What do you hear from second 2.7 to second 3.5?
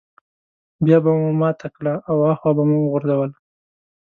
وغورځوله.